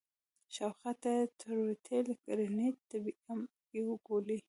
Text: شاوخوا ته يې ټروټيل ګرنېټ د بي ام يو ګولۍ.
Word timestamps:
شاوخوا 0.53 0.91
ته 1.01 1.09
يې 1.17 1.23
ټروټيل 1.39 2.07
ګرنېټ 2.25 2.75
د 2.89 2.91
بي 3.03 3.11
ام 3.29 3.39
يو 3.77 3.87
ګولۍ. 4.07 4.37